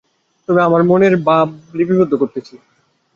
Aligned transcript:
তবে 0.49 0.59
আমার 0.63 0.81
মনের 0.83 1.15
ভাব 1.27 1.47
লিপিবদ্ধ 1.73 2.13
করিতেছি। 2.21 2.55